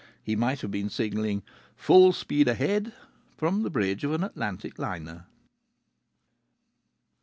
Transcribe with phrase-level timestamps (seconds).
[0.23, 1.43] He might have been signalling
[1.75, 2.91] "full speed ahead"
[3.37, 5.27] from the bridge of an Atlantic liner.